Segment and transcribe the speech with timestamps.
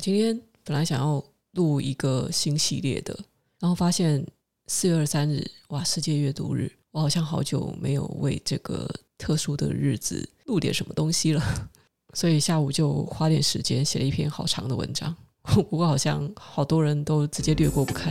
[0.00, 1.22] 我今天本来想要
[1.52, 3.14] 录一个新系列的，
[3.58, 4.26] 然后发现
[4.66, 11.70] 四月二十三日，哇，世界阅读日，我好像好久没有为这个特殊的日子录点什么东西了，
[12.16, 18.10] 所以下午就花点时间写了一篇好长的文章， 不过好像好多人都直接略过不看。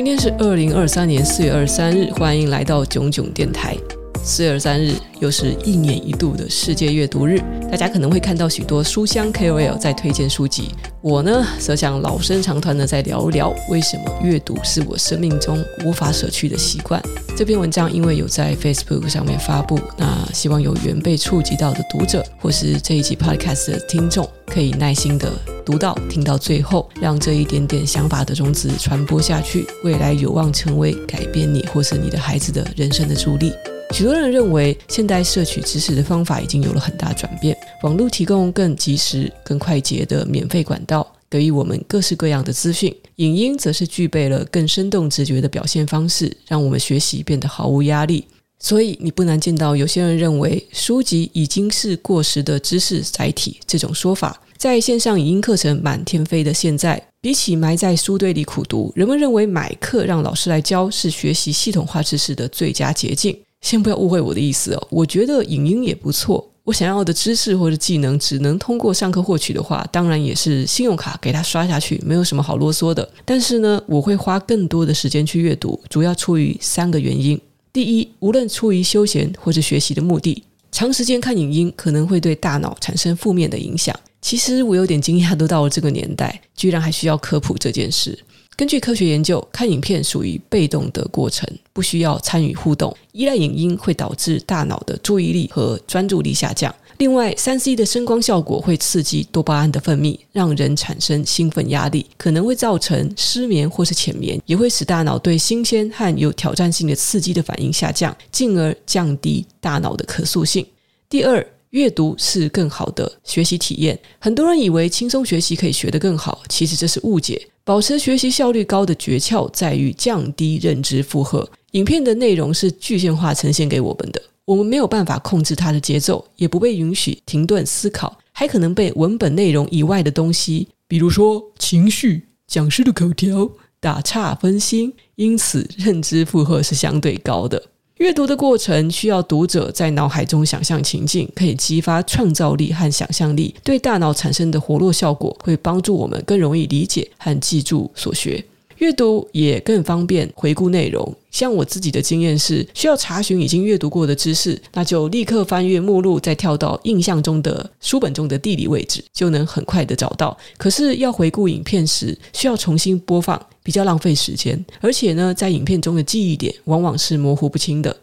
[0.00, 3.76] 今天是二零二三年四月二十三日，欢迎来到囧囧电台。
[4.24, 7.38] 四月二十三日又是一年一度的世界阅读日，
[7.70, 10.70] 大家可能会看到许多书香 KOL 在推荐书籍。
[11.02, 16.98] 我呢，则想老生常谈的再聊一聊，为什么阅读是我生命中无法舍去的习惯。
[17.36, 25.30] 这篇文章因为有在 Facebook 上面发布，那希望有缘被触及到的读者，或是这一集 Podcast 的听众，可以耐心的。
[25.70, 33.52] 读到听到最后，让这一点点想法的种子传播下去，未来有望成为改变你或是你的孩子的人生的助力。
[33.92, 48.24] 许多人认为，现代摄取知识的方法已经有了很大转变，网络提供更及时、更快捷的免费管道，给予我们各式各样的资讯；影音则是具备了更生动直觉的表现方式，让我们学习变得毫无压力。
[48.62, 54.40] 所以，你不难见到有些人认为书籍已经是过时的知识载体这种说法。
[54.58, 63.34] 在线上影音课程满天飞的现在，比起埋在书堆里苦读，人们认为买课让老师来教是学习系统化知识的最佳捷径。
[63.62, 66.46] 先不要误会我的意思哦，我觉得影音也不错。
[66.64, 73.10] 我想要的知识或者技能只能通过上课获取的话，当然也是信用卡给他刷下去，没有什么好啰嗦的。
[73.24, 77.40] 但是呢，我会花更多的时间去阅读，主要出于三个原因。
[77.72, 83.94] 第一，无论出于休闲或是学习的目的，长时间看影音可能会对大脑产生负面的影响。
[84.20, 88.18] 其实我有点惊讶，都到了这个年代，居然还需要科普这件事。
[88.60, 92.94] 根据科学研究，看影片属于被动的过程，不需要参与互动。
[93.12, 96.74] 依赖影音会导致大脑的注意力和专注力下降。
[96.98, 110.66] 另外，3C 的声光效果会刺激多巴胺的分泌，让人产生兴奋压力，可能会造成失眠或是浅眠，也会使大脑对新鲜和有挑战性的刺激的反应下降，进而降低大脑的可塑性。
[111.08, 111.42] 第二。
[111.70, 113.96] 阅读是更好的学习体验。
[114.18, 117.40] 很多人以为轻松学习可以学得更好，其实这是误解。
[117.70, 121.48] 保持学习效率高的诀窍在于降低认知负荷。
[121.70, 133.48] 影片的内容是具象化呈现给我们的，我们没有办法控制它的节奏，也不被允许停顿思考，还可能被文本内容以外的东西，比如说情绪、讲师的口条
[133.78, 134.92] 打岔分心。
[135.14, 137.62] 因此，认知负荷是相对高的。
[138.00, 148.42] 阅读的过程需要读者在脑海中想象情境，可以激发创造力和想象力，对大脑产生的活络效果会帮助我们更容易理解和记住所学。
[148.80, 151.14] 阅读也更方便回顾内容。
[151.30, 160.36] 像我自己的经验是，需要查询已经阅读过的知识，那就立刻翻阅目录，再跳到印象中的书本中的地理位置，就能很快的找到。
[160.56, 164.64] 可是要回顾影片时，需要重新播放，比较浪费时间。
[164.80, 167.94] 而且呢，在影片中的记忆点往往是模糊不清的。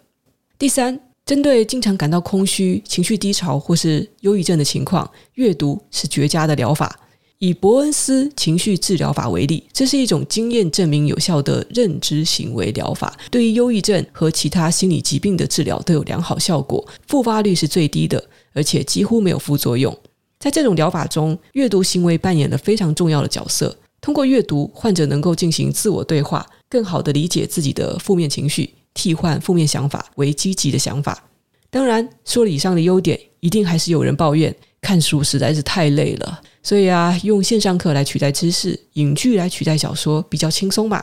[0.59, 6.99] 第三，针对经常感到空虚、情绪低潮或是忧郁症的情况，阅读是绝佳的疗法。
[7.39, 19.95] 以伯恩斯情绪治疗法为例，这是一种经验证明有效的认知行为疗法，对于忧郁症和其他心理疾病的治疗都有良好效果，复发率是最低的，而且几乎没有副作用。
[20.39, 23.77] 在这种疗法中，阅读行为扮演了非常重要的角色。
[24.01, 31.23] 通过阅读，患者能够进行自我对话，更好地理解自己的负面情绪，替换负面想法为积极的想法。
[31.69, 36.41] 当然，说了以上的优点，一定还是有人抱怨看书实在是太累了。
[36.67, 41.01] 所以啊，用线上课来取代知识，影剧来取代小说，比较轻松嘛。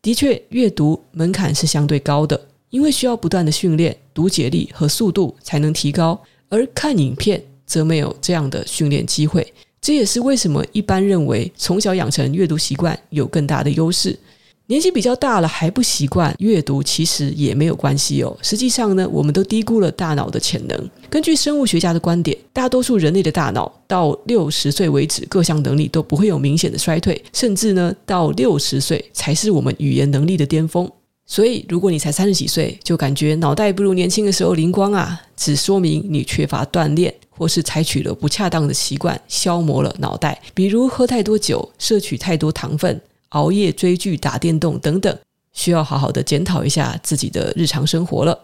[0.00, 6.18] 的确，阅读门槛是相对高的，因为需要不断的训练读解力和速度才能提高，
[6.48, 9.46] 而看影片则没有这样的训练机会。
[9.82, 14.18] 这也是为什么一般认为从小养成阅读习惯有更大的优势。
[14.66, 18.34] 年纪比较大了还不习惯阅读，其实也没有关系哦。
[18.40, 20.90] 实际上呢，我们都低估了大脑的潜能。
[21.10, 30.90] 根据生物学家的观点，大多数人类的大脑到六十岁为止，各项能力都不会有明显的衰退，甚至呢，到六十岁才是我们语言能力的巅峰。
[31.26, 43.00] 所以，如果你才三十几岁就感觉脑袋不如年轻的时候灵光啊，只说明你缺乏锻炼，或是采取了不恰当的习惯，消磨了脑袋，比如喝太多酒、摄取太多糖分。
[43.32, 45.18] 熬夜追剧、打电动等等，
[45.52, 48.38] 需要好好的检讨一下自己的日常生活了。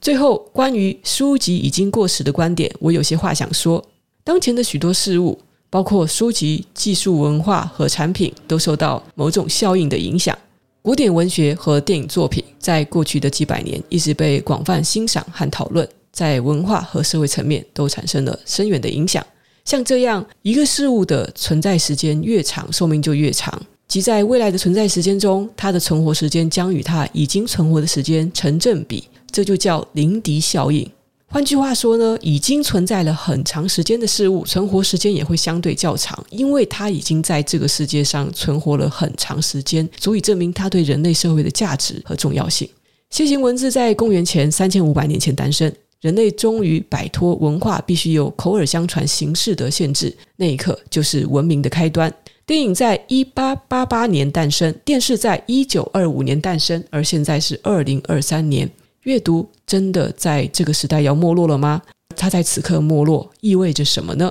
[0.00, 3.84] 最后，关于书籍已经过时的观点，我有些话想说。
[4.22, 5.38] 当前的许多事物，
[5.68, 10.36] 包括书籍、技术、文化和产品都受到某种效应的影响。
[10.82, 19.26] 古典文学和电影作品在过去的几百年一直被广泛欣赏和讨论，在文化和社会层面都产生了深远的影响。
[19.64, 23.58] 像这样一个事物的存在时间越长，寿命就越长，
[23.94, 30.84] 即在未来的存在时间中，它的存活时间将与它已经存活的时间成正比，这就叫林迪效应。
[31.28, 42.68] 换句话说呢，已经存在了很长时间的事物，存活时间也会相对较长，因为它已经在这个世界上存活了很长时间，足以证明它对人类社会的价值和重要性。
[43.12, 45.72] 楔形文字在公元前三千五百年前诞生。
[46.00, 52.12] 人类终于摆脱文化必须由口耳相传形式的限制，那一刻就是文明的开端。
[52.46, 58.70] 电影在一八八八年诞生，电视在一九二五年诞生，而现在是二零二三年。
[59.04, 61.80] 阅读真的在这个时代要没落了吗？
[62.14, 64.30] 它在此刻没落意味着什么呢？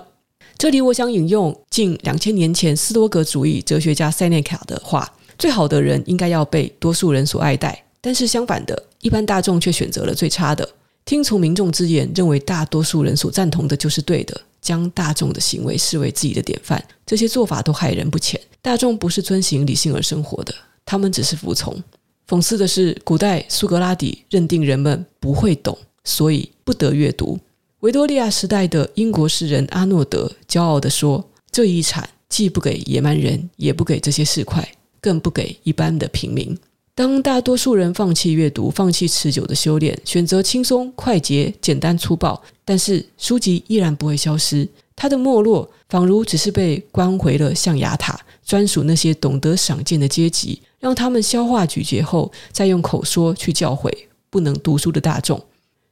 [0.60, 10.68] 这里我想引用近两千年前斯多格主义哲学家塞内卡的话：“最好的人应该要被多数人所爱戴，但是相反的，一般大众却选择了最差的。”
[11.04, 18.40] 听从民众之言，认为大多数人所赞同的就是对的，将大众的行为视为自己的典范，这些做法都害人不浅。
[18.62, 20.56] 大众不是遵循理性而生活的，
[20.86, 21.84] 他们只是服从。
[22.28, 27.38] 讽刺的是，古代苏格拉底认定人们不会懂，所以不得阅读。
[27.82, 34.64] 维多利亚时代的英国诗人阿诺德骄傲地说：“这遗产既不给野蛮人，也不给这些市侩，
[35.02, 36.58] 更不给一般的平民。”
[36.96, 44.68] 当大多数人放弃阅读、放弃持久的修炼，选择轻松、快捷、简单、粗暴，但是书籍依然不会消失。
[44.96, 53.92] 它的没落，仿如只是被关回了象牙塔，专属那些懂得赏鉴的阶级，让他们消化咀嚼后，再用口说去教诲
[54.30, 55.44] 不能读书的大众。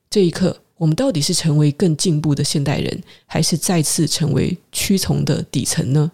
[0.07, 6.11] 这一刻，我们到底是成为更进步的现代人，还是再次成为屈从的底层呢？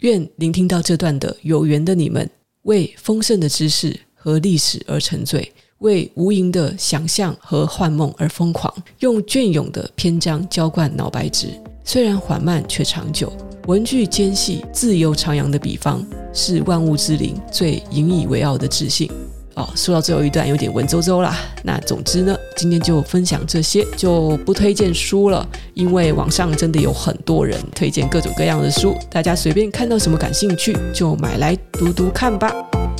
[0.00, 2.28] 愿聆听到这段的有缘的你们，
[2.62, 4.00] 为丰盛的知识。
[4.28, 11.48] 和历史而沉醉，为无垠的想象和幻梦而疯狂，用隽永的篇章浇灌脑白质。
[11.82, 13.32] 虽然缓慢却长久，
[13.66, 19.10] 文句间隙自由徜徉的笔锋，是万物之灵最引以为傲的自信。
[19.54, 21.34] 哦，说到最后一段有点文绉绉啦。
[21.64, 32.54] 那总之呢，今天就分享这些，就不推荐书了，因为网上真的有很多人推荐各种各样的书，大家随便看到什么感兴趣就买来读读看吧。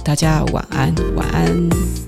[0.08, 2.07] 大家晚安，晚安。